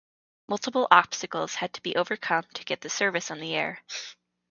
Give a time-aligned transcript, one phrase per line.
[0.49, 3.83] Multiple obstacles had to be overcome to get the service on the air.